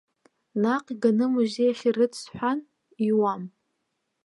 [0.61, 2.59] Наҟ иганы амузеи ахь ирыҭ сҳәан,
[3.07, 3.43] иуам.